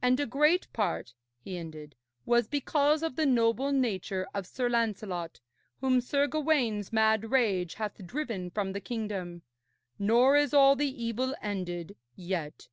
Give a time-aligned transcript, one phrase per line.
[0.00, 5.40] And a great part,' he ended, 'was because of the noble nature of Sir Lancelot,
[5.82, 9.42] whom Sir Gawaine's mad rage hath driven from the kingdom.
[9.98, 12.68] Nor is all the evil ended yet.'